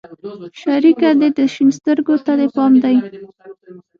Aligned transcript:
شريکه 0.61 1.09
دې 1.35 1.45
شين 1.53 1.69
سترگو 1.77 2.15
ته 2.25 2.33
دې 2.39 2.47
پام 2.55 2.73
دى. 2.83 2.95